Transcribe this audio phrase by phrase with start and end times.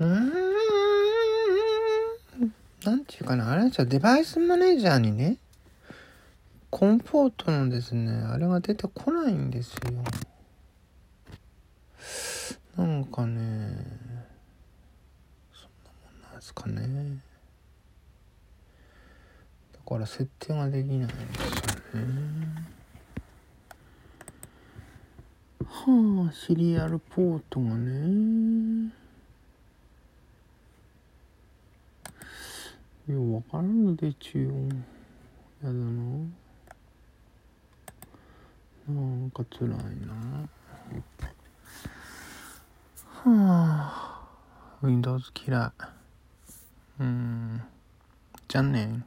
[0.00, 0.12] うーん、
[2.84, 5.36] なんていうかな、あれですよ、デバイスマネージャーにね、
[6.70, 10.02] コンポートのですね、あれが出てこないんですよ。
[12.78, 13.76] なんかね、
[15.52, 17.18] そんなもんなんですかね。
[19.74, 21.12] だから設定ができないんです
[21.98, 22.70] よね。
[25.66, 28.49] はあ、シリアルポートがね。
[33.10, 34.50] いやわからんのでちゅよ。
[35.64, 35.72] やだな。
[38.88, 39.70] なんか辛い
[40.06, 40.48] な。
[43.24, 44.28] はあ、
[44.80, 45.70] Windows 嫌い。
[47.00, 47.60] うん。
[48.46, 49.04] じゃんねん